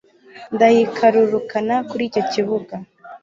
[0.55, 2.75] ndayikarurukana kuri icyo kibuga